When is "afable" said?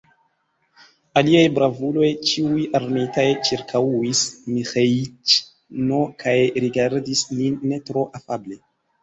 8.23-8.61